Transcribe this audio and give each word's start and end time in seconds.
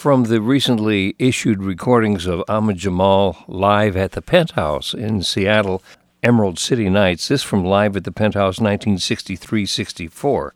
from 0.00 0.24
the 0.24 0.40
recently 0.40 1.14
issued 1.18 1.62
recordings 1.62 2.24
of 2.24 2.42
Ahmad 2.48 2.78
Jamal 2.78 3.44
live 3.46 3.98
at 3.98 4.12
the 4.12 4.22
Penthouse 4.22 4.94
in 4.94 5.22
Seattle, 5.22 5.82
Emerald 6.22 6.58
City 6.58 6.88
Nights. 6.88 7.28
This 7.28 7.42
from 7.42 7.66
Live 7.66 7.94
at 7.98 8.04
the 8.04 8.10
Penthouse 8.10 8.58
1963 8.58 9.66
64. 9.66 10.54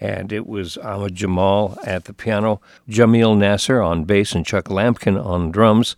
And 0.00 0.32
it 0.32 0.46
was 0.46 0.78
Ahmad 0.78 1.14
Jamal 1.14 1.78
at 1.84 2.06
the 2.06 2.14
piano, 2.14 2.62
Jamil 2.88 3.36
Nasser 3.36 3.82
on 3.82 4.04
bass, 4.04 4.32
and 4.32 4.46
Chuck 4.46 4.70
Lampkin 4.70 5.22
on 5.22 5.50
drums, 5.50 5.94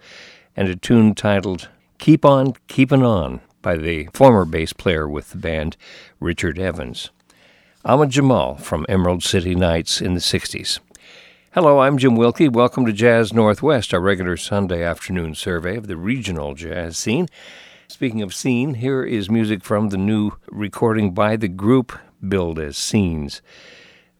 and 0.57 0.67
a 0.67 0.75
tune 0.75 1.15
titled 1.15 1.69
Keep 1.99 2.25
On 2.25 2.55
Keepin' 2.67 3.05
On 3.05 3.41
by 3.63 3.77
the 3.77 4.09
former 4.13 4.45
bass 4.45 4.73
player 4.73 5.09
with 5.09 5.31
the 5.31 5.39
band, 5.39 5.77
Richard 6.19 6.59
Evans. 6.59 7.11
Ahmad 7.85 8.11
Jamal 8.11 8.57
from 8.57 8.85
Emerald 8.89 9.23
City 9.23 9.55
Nights 9.55 10.01
in 10.01 10.15
the 10.15 10.21
60s. 10.21 10.81
Hello, 11.55 11.79
I'm 11.79 11.99
Jim 11.99 12.17
Wilkie. 12.17 12.49
Welcome 12.49 12.85
to 12.85 12.93
Jazz 12.93 13.33
Northwest, 13.33 13.95
our 13.95 14.01
regular 14.01 14.37
Sunday 14.37 14.83
afternoon 14.83 15.37
survey 15.37 15.77
of 15.77 15.87
the 15.87 15.97
regional 15.97 16.55
jazz 16.55 16.97
scene. 16.97 17.29
Speaking 17.87 18.23
of 18.23 18.35
scene, 18.35 18.75
here 18.75 19.05
is 19.05 19.31
music 19.31 19.63
from 19.63 19.91
the 19.91 19.97
new 19.97 20.33
recording 20.49 21.15
by 21.15 21.37
the 21.37 21.47
group 21.47 21.97
billed 22.29 22.59
as 22.59 22.77
Scenes. 22.77 23.41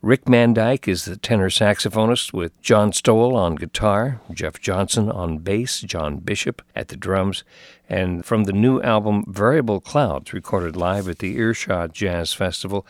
Rick 0.01 0.27
Mandyck 0.27 0.87
is 0.87 1.07
the 1.07 1.17
tenor 1.17 1.51
saxophonist 1.51 2.33
with 2.33 2.63
John 2.63 2.93
Stowell 2.93 3.35
on 3.35 3.57
guitar, 3.57 4.21
Jeff 4.33 4.61
Johnson 4.61 5.11
on 5.11 5.39
bass, 5.39 5.81
John 5.81 6.19
Bishop 6.19 6.63
at 6.77 6.87
the 6.87 6.97
drums, 6.97 7.43
and 7.89 8.25
from 8.25 8.45
the 8.45 8.53
new 8.53 8.81
album 8.83 9.25
Variable 9.27 9.81
Clouds, 9.81 10.33
recorded 10.33 10.77
live 10.77 11.09
at 11.09 11.19
the 11.19 11.35
Earshot 11.35 11.93
Jazz 11.93 12.33
Festival, 12.33 12.87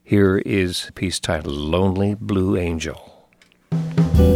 here 0.00 0.38
is 0.46 0.86
a 0.90 0.92
piece 0.92 1.18
titled 1.18 1.56
Lonely 1.56 2.14
Blue 2.14 2.56
Angel. 2.56 3.19
Thank 3.70 4.18
you. 4.18 4.29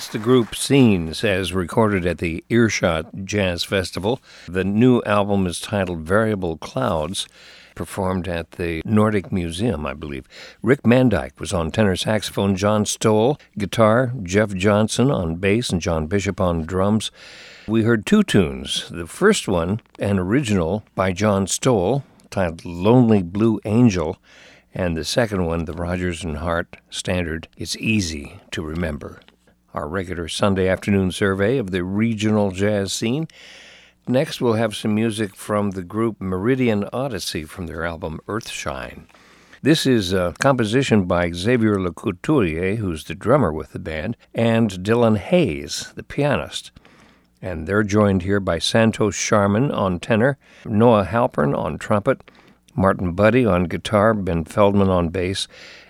That's 0.00 0.12
the 0.12 0.18
group 0.18 0.56
Scenes 0.56 1.22
as 1.24 1.52
recorded 1.52 2.06
at 2.06 2.16
the 2.16 2.42
Earshot 2.48 3.26
Jazz 3.26 3.64
Festival. 3.64 4.18
The 4.48 4.64
new 4.64 5.02
album 5.02 5.46
is 5.46 5.60
titled 5.60 6.00
Variable 6.00 6.56
Clouds, 6.56 7.28
performed 7.74 8.26
at 8.26 8.52
the 8.52 8.80
Nordic 8.86 9.30
Museum, 9.30 9.84
I 9.84 9.92
believe. 9.92 10.26
Rick 10.62 10.84
Mandyck 10.84 11.38
was 11.38 11.52
on 11.52 11.70
tenor 11.70 11.96
saxophone, 11.96 12.56
John 12.56 12.86
Stowell, 12.86 13.38
guitar, 13.58 14.14
Jeff 14.22 14.54
Johnson 14.54 15.10
on 15.10 15.36
bass, 15.36 15.68
and 15.68 15.82
John 15.82 16.06
Bishop 16.06 16.40
on 16.40 16.64
drums. 16.64 17.10
We 17.68 17.82
heard 17.82 18.06
two 18.06 18.22
tunes. 18.22 18.88
The 18.88 19.06
first 19.06 19.48
one, 19.48 19.82
an 19.98 20.18
original 20.18 20.82
by 20.94 21.12
John 21.12 21.46
Stowell, 21.46 22.04
titled 22.30 22.64
Lonely 22.64 23.22
Blue 23.22 23.60
Angel, 23.66 24.16
and 24.72 24.96
the 24.96 25.04
second 25.04 25.44
one, 25.44 25.66
the 25.66 25.74
Rodgers 25.74 26.24
and 26.24 26.38
Hart 26.38 26.78
standard, 26.88 27.48
It's 27.58 27.76
Easy 27.76 28.40
to 28.52 28.62
Remember. 28.62 29.20
Our 29.72 29.88
regular 29.88 30.26
Sunday 30.26 30.66
afternoon 30.66 31.12
survey 31.12 31.56
of 31.56 31.70
the 31.70 31.84
regional 31.84 32.50
jazz 32.50 32.92
scene. 32.92 33.28
Next, 34.08 34.40
we'll 34.40 34.54
have 34.54 34.74
some 34.74 34.96
music 34.96 35.36
from 35.36 35.70
the 35.70 35.84
group 35.84 36.20
Meridian 36.20 36.88
Odyssey 36.92 37.44
from 37.44 37.68
their 37.68 37.84
album 37.84 38.18
Earthshine. 38.26 39.06
This 39.62 39.86
is 39.86 40.12
a 40.12 40.34
composition 40.40 41.04
by 41.04 41.30
Xavier 41.30 41.78
Lecouturier, 41.78 42.78
who's 42.78 43.04
the 43.04 43.14
drummer 43.14 43.52
with 43.52 43.72
the 43.72 43.78
band, 43.78 44.16
and 44.34 44.70
Dylan 44.70 45.18
Hayes, 45.18 45.92
the 45.94 46.02
pianist. 46.02 46.72
And 47.40 47.68
they're 47.68 47.84
joined 47.84 48.22
here 48.22 48.40
by 48.40 48.58
Santosh 48.58 49.14
Sharma 49.14 49.72
on 49.72 50.00
tenor, 50.00 50.36
Noah 50.64 51.04
Halpern 51.04 51.56
on 51.56 51.78
trumpet, 51.78 52.28
Martin 52.74 53.14
Budde 53.14 53.48
on 53.48 53.64
guitar, 53.64 54.14
Ben 54.14 54.44
Feldman 54.44 54.88
on 54.88 55.10
bass, 55.10 55.46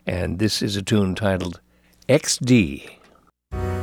and 0.07 0.39
this 0.39 0.61
is 0.61 0.77
a 0.77 0.83
tune 0.83 1.15
titled 1.15 1.61
XD. 2.11 3.00
Has 3.53 3.80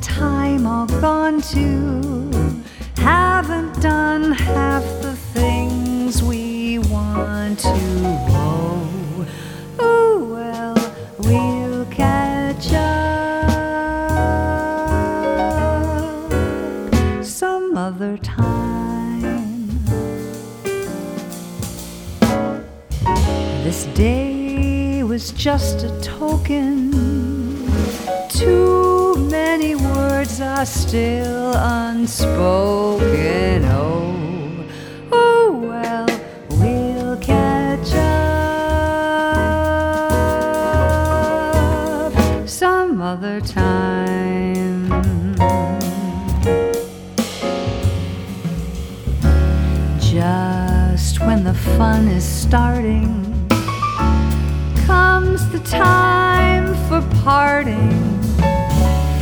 time 0.00 0.66
all 0.66 0.86
gone 0.86 1.40
to? 1.42 1.79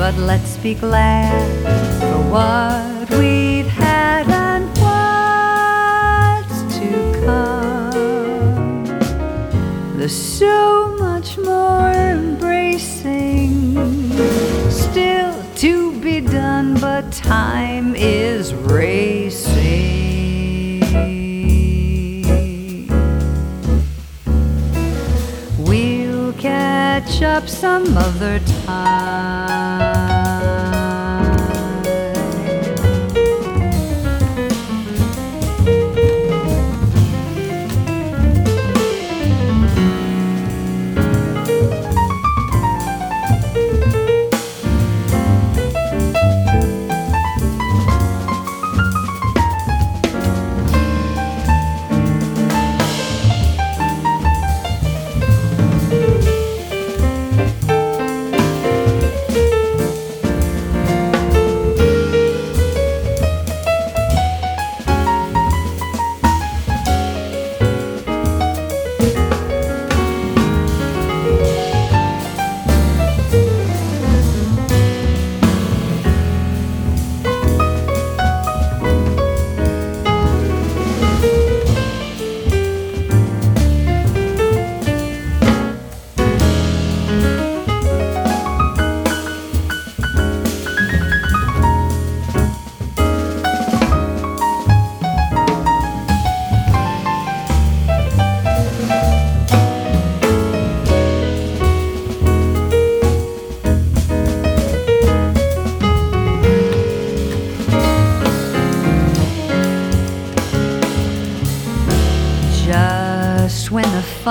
But 0.09 0.17
let's 0.21 0.57
be 0.57 0.73
glad 0.73 1.37
for 2.01 2.19
what 2.33 3.11
we've 3.21 3.67
had 3.67 4.27
and 4.31 4.67
what's 4.81 6.63
to 6.79 6.89
come. 7.27 8.87
There's 9.99 10.17
so 10.17 10.97
much 10.99 11.37
more 11.37 11.91
embracing 11.91 13.77
still 14.71 15.45
to 15.57 16.01
be 16.01 16.23
done, 16.23 16.81
but 16.81 17.13
time 17.13 17.95
is 17.95 18.55
racing. 18.55 19.61
We'll 25.59 26.33
catch 26.33 27.21
up 27.21 27.47
some 27.47 27.95
other 27.95 28.41
time. 28.65 29.98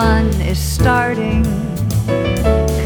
Fun 0.02 0.30
is 0.42 0.60
starting, 0.60 1.44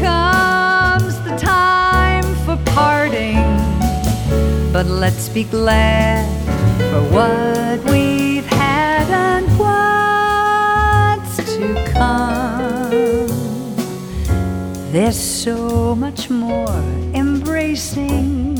comes 0.00 1.14
the 1.28 1.36
time 1.36 2.24
for 2.44 2.56
parting. 2.72 3.44
But 4.72 4.86
let's 4.86 5.28
be 5.28 5.44
glad 5.44 6.24
for 6.90 7.02
what 7.16 7.76
we've 7.92 8.46
had 8.46 9.06
and 9.28 9.46
what's 9.60 11.36
to 11.56 11.66
come. 11.92 13.28
There's 14.90 15.20
so 15.44 15.94
much 15.94 16.30
more 16.30 16.78
embracing 17.12 18.56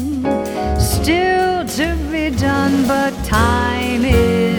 still 0.79 1.65
to 1.79 1.87
be 2.13 2.29
done, 2.37 2.87
but 2.87 3.13
time 3.25 4.05
is 4.05 4.52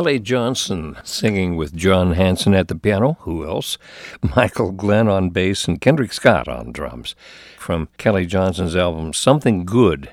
Kelly 0.00 0.18
Johnson 0.18 0.96
singing 1.04 1.56
with 1.56 1.76
John 1.76 2.12
Hanson 2.12 2.54
at 2.54 2.68
the 2.68 2.74
piano. 2.74 3.18
Who 3.20 3.46
else? 3.46 3.76
Michael 4.34 4.72
Glenn 4.72 5.08
on 5.08 5.28
bass 5.28 5.68
and 5.68 5.78
Kendrick 5.78 6.14
Scott 6.14 6.48
on 6.48 6.72
drums. 6.72 7.14
From 7.58 7.90
Kelly 7.98 8.24
Johnson's 8.24 8.74
album 8.74 9.12
Something 9.12 9.66
Good, 9.66 10.08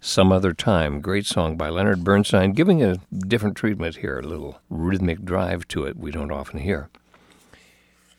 Some 0.00 0.32
Other 0.32 0.52
Time. 0.52 1.00
Great 1.00 1.24
song 1.24 1.56
by 1.56 1.68
Leonard 1.68 2.02
Bernstein, 2.02 2.50
giving 2.50 2.82
a 2.82 2.96
different 3.16 3.56
treatment 3.56 3.98
here, 3.98 4.18
a 4.18 4.26
little 4.26 4.60
rhythmic 4.68 5.24
drive 5.24 5.68
to 5.68 5.84
it 5.84 5.96
we 5.96 6.10
don't 6.10 6.32
often 6.32 6.58
hear. 6.58 6.88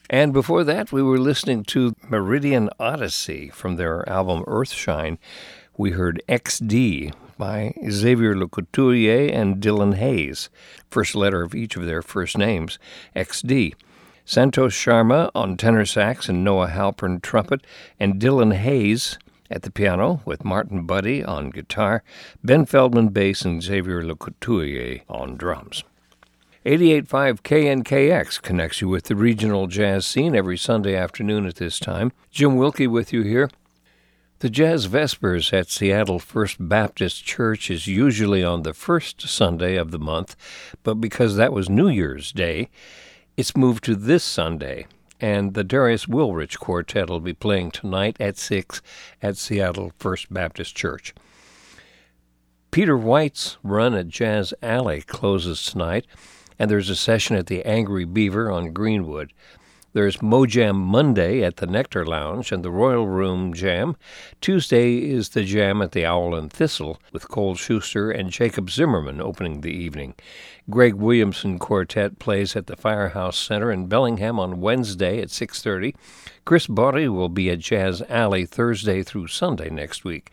And 0.10 0.32
before 0.32 0.64
that, 0.64 0.94
we 0.94 1.04
were 1.04 1.20
listening 1.20 1.66
to 1.66 1.98
Meridian 2.08 2.70
Odyssey 2.80 3.50
from 3.50 3.76
their 3.76 4.08
album 4.08 4.46
Earthshine. 4.48 5.18
We 5.76 5.92
heard 5.92 6.22
XD 6.30 7.14
by 7.40 7.74
Xavier 7.90 8.38
Le 8.38 8.48
Couturier 8.48 9.34
and 9.34 9.64
Dylan 9.64 9.96
Hayes, 9.96 10.50
first 10.92 11.16
letter 11.16 11.42
of 11.42 11.56
each 11.56 11.76
of 11.76 11.88
their 11.88 12.04
first 12.04 12.38
names, 12.38 12.78
XD. 13.16 13.74
Santosh 14.28 14.78
Sharma 14.78 15.32
on 15.34 15.58
tenor 15.58 15.86
sax 15.86 16.30
and 16.30 16.44
Noah 16.44 16.68
Halpern 16.68 17.20
trumpet, 17.20 17.66
and 18.00 18.22
Dylan 18.22 18.54
Hayes 18.54 19.18
at 19.50 19.64
the 19.64 19.72
piano 19.72 20.22
with 20.26 20.46
Martin 20.46 20.86
Budde 20.86 21.28
on 21.28 21.50
guitar, 21.50 22.04
Ben 22.44 22.66
Feldman 22.66 23.08
bass, 23.08 23.44
and 23.44 23.64
Xavier 23.64 24.04
Le 24.06 24.16
Couturier 24.16 25.02
on 25.10 25.36
drums. 25.36 25.84
88.5 26.66 27.42
KNKX 27.42 28.42
connects 28.42 28.82
you 28.82 28.90
with 28.90 29.06
the 29.06 29.16
regional 29.16 29.66
jazz 29.68 30.06
scene 30.06 30.36
every 30.36 30.58
Sunday 30.58 30.96
afternoon 30.96 31.48
at 31.48 31.56
this 31.56 31.80
time. 31.80 32.12
Jim 32.30 32.58
Wilke 32.58 32.88
with 32.88 33.14
you 33.14 33.22
here. 33.22 33.50
The 34.40 34.50
Jazz 34.50 34.86
Vespers 34.86 35.52
at 35.52 35.70
Seattle 35.70 36.18
First 36.18 36.56
Baptist 36.62 37.26
Church 37.26 37.70
is 37.70 37.88
usually 37.88 38.42
on 38.42 38.64
the 38.64 38.74
first 38.74 39.28
Sunday 39.28 39.76
of 39.76 39.92
the 39.92 40.00
month, 40.00 40.38
but 40.82 40.96
because 40.96 41.36
that 41.36 41.52
was 41.52 41.70
New 41.70 41.90
Year's 41.90 42.32
Day, 42.32 42.70
it's 43.36 43.58
moved 43.58 43.84
to 43.84 43.96
this 43.96 44.24
Sunday. 44.24 44.88
And 45.20 45.56
the 45.56 45.66
Darius 45.66 46.06
Willrich 46.06 46.58
Quartet 46.58 47.10
will 47.10 47.20
be 47.20 47.34
playing 47.34 47.72
tonight 47.72 48.16
at 48.18 48.38
6 48.38 48.82
at 49.22 49.36
Seattle 49.36 49.92
First 50.00 50.34
Baptist 50.34 50.74
Church. 50.74 51.14
Peter 52.72 52.96
White's 52.96 53.58
run 53.62 53.94
at 53.94 54.08
Jazz 54.08 54.54
Alley 54.62 55.02
closes 55.02 55.66
tonight 55.66 56.06
and 56.60 56.70
there's 56.70 56.90
a 56.90 56.96
session 56.96 57.38
at 57.38 57.48
the 57.48 57.66
Angry 57.66 58.04
Beaver 58.04 58.52
on 58.52 58.74
Greenwood. 58.74 59.32
There's 59.92 60.18
Mojam 60.18 60.76
Monday 60.76 61.44
at 61.44 61.58
the 61.58 61.66
Nectar 61.66 62.06
Lounge 62.06 62.52
and 62.52 62.64
the 62.64 62.70
Royal 62.70 63.08
Room 63.08 63.56
Jam. 63.56 63.96
Tuesday 64.40 65.00
is 65.00 65.30
the 65.30 65.44
Jam 65.44 65.82
at 65.82 65.94
the 65.94 66.06
Owl 66.06 66.36
and 66.36 66.54
Thistle 66.54 67.02
with 67.12 67.28
Cole 67.28 67.56
Schuster 67.56 68.12
and 68.12 68.30
Jacob 68.30 68.70
Zimmerman 68.70 69.20
opening 69.20 69.62
the 69.62 69.72
evening. 69.72 70.14
Greg 70.70 70.94
Williamson 70.94 71.58
Quartet 71.58 72.20
plays 72.20 72.56
at 72.56 72.68
the 72.68 72.76
Firehouse 72.76 73.36
Center 73.36 73.72
in 73.72 73.88
Bellingham 73.88 74.40
on 74.40 74.62
Wednesday 74.62 75.24
at 75.24 75.32
6:30. 75.32 75.96
Chris 76.46 76.68
Botti 76.68 77.12
will 77.12 77.28
be 77.28 77.50
at 77.50 77.58
Jazz 77.58 78.04
Alley 78.10 78.46
Thursday 78.46 79.02
through 79.02 79.26
Sunday 79.26 79.72
next 79.72 80.06
week. 80.06 80.30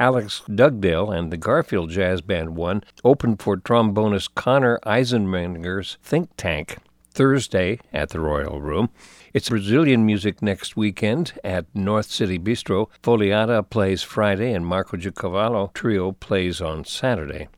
Alex 0.00 0.42
Dugdale 0.52 1.12
and 1.12 1.30
the 1.30 1.36
Garfield 1.36 1.90
Jazz 1.90 2.22
Band 2.22 2.56
1 2.56 2.82
opened 3.04 3.40
for 3.40 3.56
trombonist 3.56 4.34
Connor 4.34 4.80
Eisenmenger's 4.84 5.96
Think 6.02 6.30
Tank 6.36 6.78
Thursday 7.16 7.80
at 7.94 8.10
the 8.10 8.20
Royal 8.20 8.60
Room. 8.60 8.90
It's 9.32 9.48
Brazilian 9.48 10.04
music 10.04 10.42
next 10.42 10.76
weekend 10.76 11.32
at 11.42 11.64
North 11.74 12.10
City 12.10 12.38
Bistro. 12.38 12.90
Foliata 13.02 13.62
plays 13.62 14.02
Friday 14.02 14.52
and 14.52 14.66
Marco 14.66 14.98
Giacavallo 14.98 15.72
Trio 15.72 16.12
plays 16.12 16.60
on 16.60 16.84
Saturday. 16.84 17.48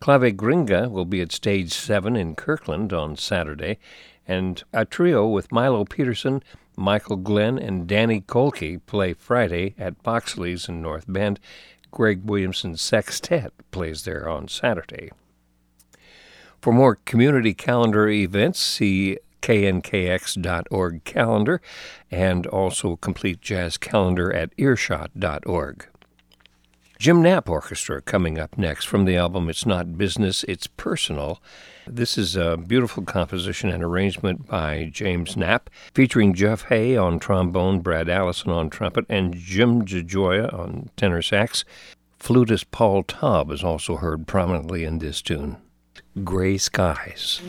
Clave 0.00 0.36
Gringa 0.36 0.90
will 0.90 1.04
be 1.04 1.20
at 1.20 1.30
Stage 1.30 1.72
7 1.72 2.16
in 2.16 2.34
Kirkland 2.34 2.92
on 2.92 3.14
Saturday, 3.14 3.78
and 4.26 4.64
a 4.72 4.84
trio 4.84 5.24
with 5.28 5.52
Milo 5.52 5.84
Peterson, 5.84 6.42
Michael 6.76 7.16
Glenn, 7.16 7.60
and 7.60 7.86
Danny 7.86 8.22
Kolke 8.22 8.84
play 8.86 9.12
Friday 9.12 9.76
at 9.78 10.02
Boxley's 10.02 10.68
in 10.68 10.82
North 10.82 11.04
Bend, 11.06 11.38
Greg 11.92 12.22
Williamson's 12.24 12.82
Sextet 12.82 13.52
plays 13.70 14.02
there 14.02 14.28
on 14.28 14.48
Saturday. 14.48 15.12
For 16.66 16.72
more 16.72 16.96
community 17.04 17.54
calendar 17.54 18.08
events, 18.08 18.58
see 18.58 19.18
knkx.org 19.40 21.04
calendar 21.04 21.60
and 22.10 22.44
also 22.48 22.96
complete 22.96 23.40
jazz 23.40 23.78
calendar 23.78 24.32
at 24.32 24.50
earshot.org. 24.58 25.86
Jim 26.98 27.22
Knapp 27.22 27.48
Orchestra 27.48 28.02
coming 28.02 28.36
up 28.36 28.58
next 28.58 28.86
from 28.86 29.04
the 29.04 29.16
album 29.16 29.48
It's 29.48 29.64
Not 29.64 29.96
Business, 29.96 30.42
It's 30.48 30.66
Personal. 30.66 31.40
This 31.86 32.18
is 32.18 32.34
a 32.34 32.56
beautiful 32.56 33.04
composition 33.04 33.70
and 33.70 33.84
arrangement 33.84 34.48
by 34.48 34.90
James 34.92 35.36
Knapp, 35.36 35.70
featuring 35.94 36.34
Jeff 36.34 36.62
Hay 36.62 36.96
on 36.96 37.20
trombone, 37.20 37.78
Brad 37.78 38.08
Allison 38.08 38.50
on 38.50 38.70
trumpet, 38.70 39.06
and 39.08 39.36
Jim 39.36 39.82
Gioia 39.84 40.52
on 40.52 40.90
tenor 40.96 41.22
sax. 41.22 41.64
Flutist 42.18 42.72
Paul 42.72 43.04
Taub 43.04 43.52
is 43.52 43.62
also 43.62 43.98
heard 43.98 44.26
prominently 44.26 44.82
in 44.82 44.98
this 44.98 45.22
tune. 45.22 45.58
Gray 46.24 46.56
Skies. 46.56 47.42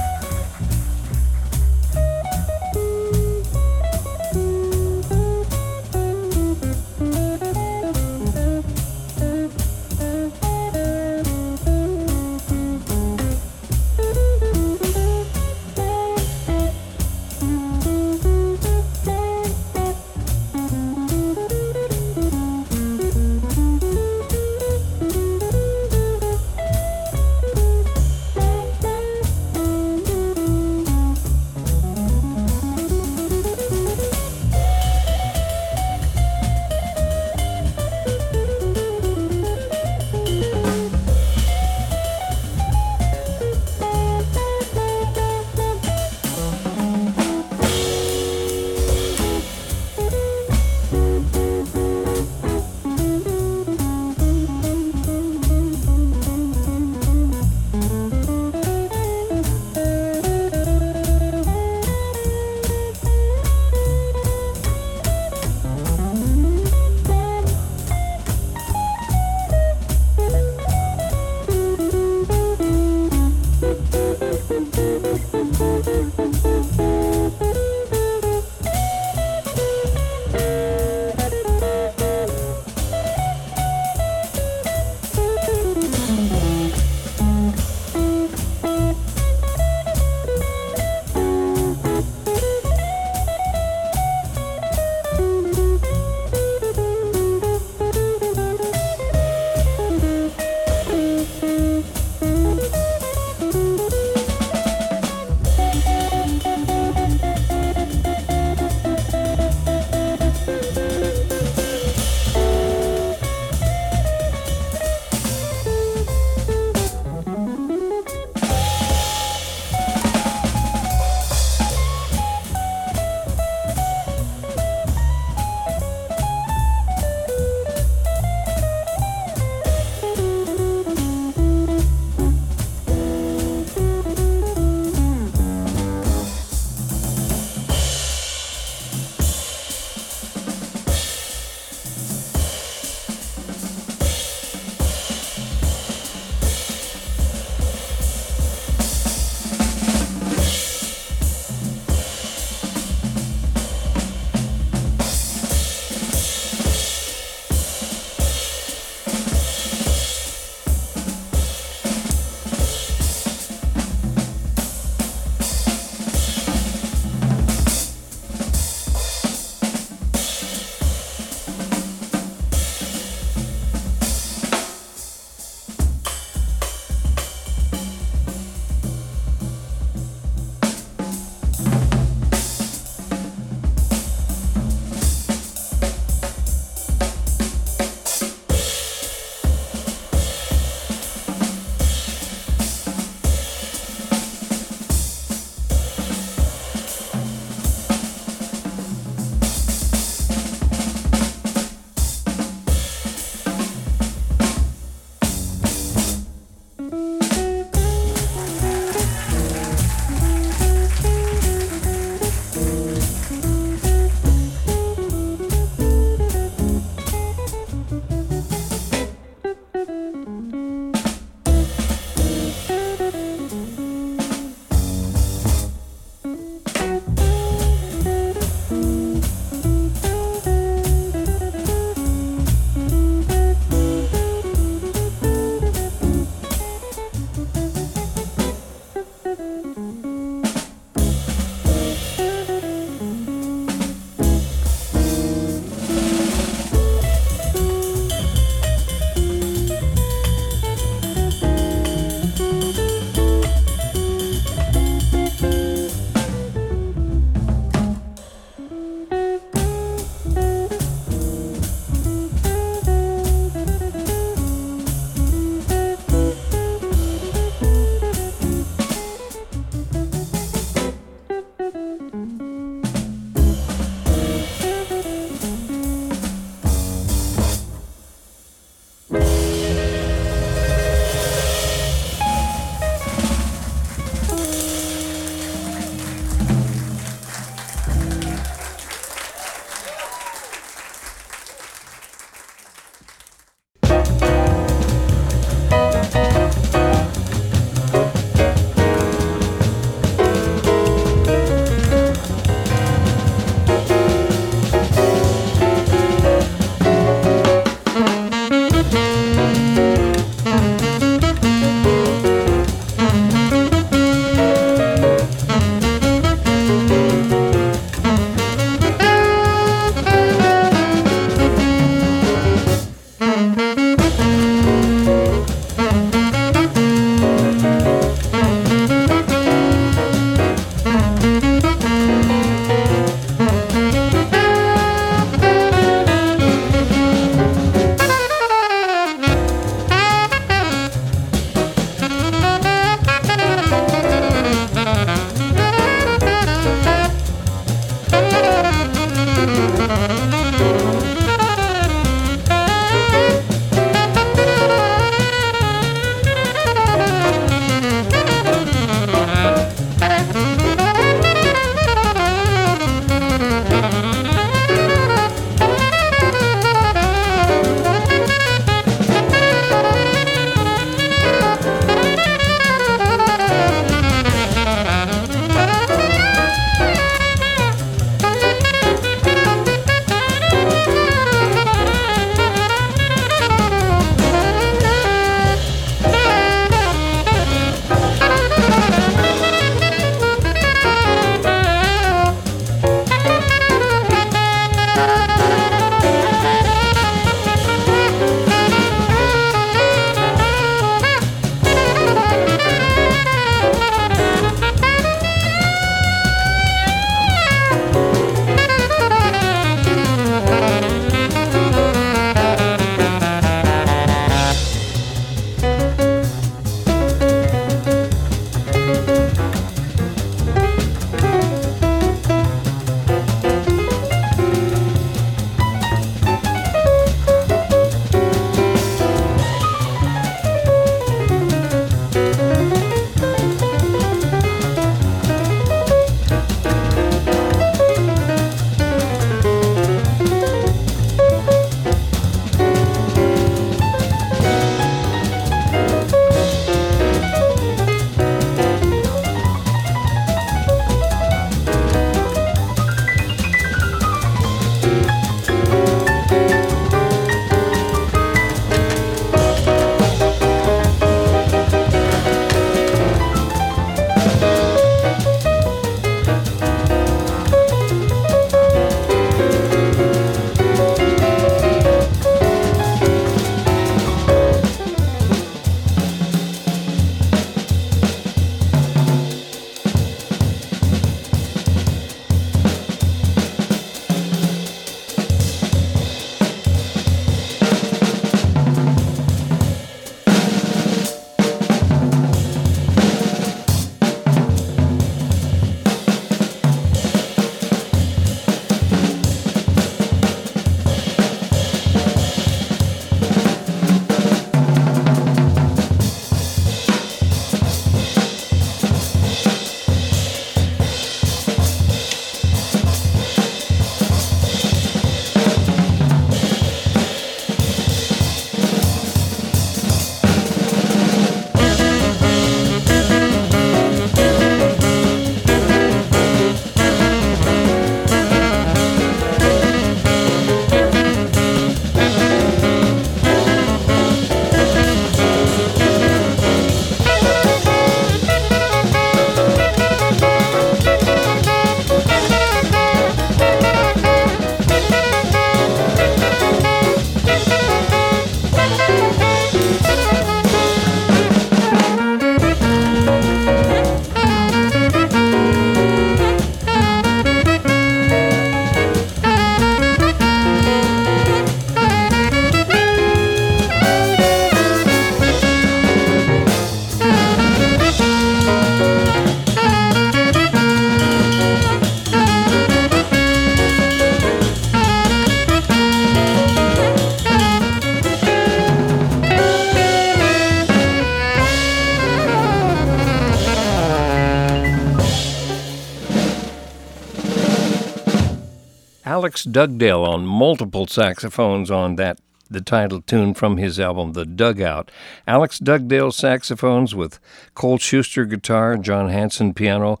Dugdale 589.44 590.04
on 590.04 590.26
multiple 590.26 590.86
saxophones 590.86 591.70
on 591.70 591.96
that 591.96 592.18
the 592.50 592.60
title 592.60 593.02
tune 593.02 593.34
from 593.34 593.58
his 593.58 593.78
album 593.78 594.12
The 594.12 594.24
Dugout. 594.24 594.90
Alex 595.26 595.58
Dugdale 595.58 596.12
saxophones 596.12 596.94
with 596.94 597.18
Cole 597.54 597.78
Schuster 597.78 598.24
guitar, 598.24 598.76
John 598.76 599.10
Hanson 599.10 599.52
piano, 599.54 600.00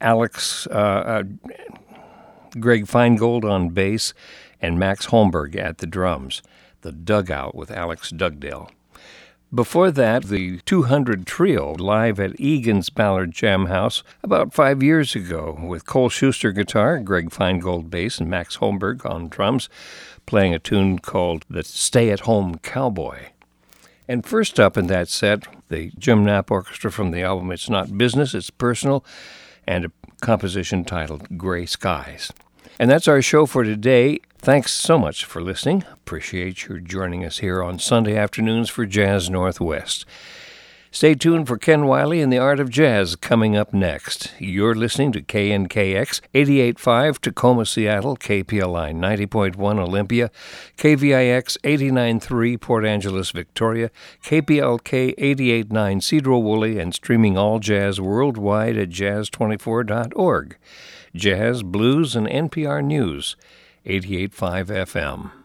Alex 0.00 0.66
uh, 0.70 0.70
uh, 0.70 1.22
Greg 2.60 2.86
Feingold 2.86 3.44
on 3.44 3.70
bass, 3.70 4.12
and 4.60 4.78
Max 4.78 5.06
Holmberg 5.06 5.56
at 5.56 5.78
the 5.78 5.86
drums. 5.86 6.42
The 6.82 6.92
Dugout 6.92 7.54
with 7.54 7.70
Alex 7.70 8.10
Dugdale. 8.10 8.70
Before 9.54 9.90
that, 9.90 10.24
the 10.24 10.58
200 10.66 11.26
Trio 11.26 11.72
live 11.72 12.20
at 12.20 12.38
Egan's 12.38 12.90
Ballard 12.90 13.32
Jam 13.32 13.66
House 13.66 14.02
about 14.22 14.52
five 14.52 14.82
years 14.82 15.14
ago 15.14 15.58
with 15.62 15.86
Cole 15.86 16.10
Schuster 16.10 16.52
guitar, 16.52 16.98
Greg 16.98 17.30
Feingold 17.30 17.88
bass, 17.88 18.18
and 18.18 18.28
Max 18.28 18.58
Holmberg 18.58 19.06
on 19.06 19.28
drums, 19.28 19.70
playing 20.26 20.52
a 20.52 20.58
tune 20.58 20.98
called 20.98 21.46
The 21.48 21.64
Stay 21.64 22.10
at 22.10 22.20
Home 22.20 22.58
Cowboy. 22.58 23.28
And 24.06 24.26
first 24.26 24.60
up 24.60 24.76
in 24.76 24.86
that 24.88 25.08
set, 25.08 25.46
the 25.68 25.92
Jim 25.98 26.26
Knapp 26.26 26.50
Orchestra 26.50 26.92
from 26.92 27.10
the 27.10 27.22
album 27.22 27.50
It's 27.50 27.70
Not 27.70 27.96
Business, 27.96 28.34
It's 28.34 28.50
Personal, 28.50 29.02
and 29.66 29.86
a 29.86 29.92
composition 30.20 30.84
titled 30.84 31.38
Gray 31.38 31.64
Skies. 31.64 32.32
And 32.78 32.88
that's 32.88 33.08
our 33.08 33.20
show 33.20 33.44
for 33.44 33.64
today. 33.64 34.20
Thanks 34.38 34.72
so 34.72 34.98
much 34.98 35.24
for 35.24 35.42
listening. 35.42 35.84
Appreciate 35.92 36.68
your 36.68 36.78
joining 36.78 37.24
us 37.24 37.38
here 37.38 37.60
on 37.60 37.80
Sunday 37.80 38.16
afternoons 38.16 38.70
for 38.70 38.86
Jazz 38.86 39.28
Northwest. 39.28 40.06
Stay 40.90 41.14
tuned 41.14 41.46
for 41.46 41.58
Ken 41.58 41.86
Wiley 41.86 42.22
and 42.22 42.32
the 42.32 42.38
Art 42.38 42.60
of 42.60 42.70
Jazz 42.70 43.14
coming 43.14 43.56
up 43.56 43.74
next. 43.74 44.32
You're 44.38 44.74
listening 44.74 45.12
to 45.12 45.20
KNKX 45.20 46.20
88.5 46.32 47.18
Tacoma, 47.18 47.66
Seattle, 47.66 48.16
KPLI 48.16 48.94
90.1 48.94 49.78
Olympia, 49.78 50.30
KVIX 50.78 51.58
89.3 51.58 52.60
Port 52.60 52.86
Angeles, 52.86 53.32
Victoria, 53.32 53.90
KPLK 54.24 55.14
88.9 55.18 55.66
Sedro-Woolley, 55.66 56.78
and 56.78 56.94
streaming 56.94 57.36
all 57.36 57.58
jazz 57.58 58.00
worldwide 58.00 58.78
at 58.78 58.88
jazz24.org. 58.88 60.56
Jazz, 61.14 61.62
blues, 61.62 62.14
and 62.14 62.26
NPR 62.26 62.84
News 62.84 63.36
88.5 63.86 64.66
FM. 64.66 65.37